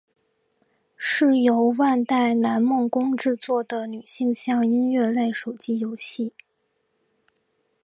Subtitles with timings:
[0.97, 6.33] 是由万代南梦宫制作的女性向音乐类手机游戏。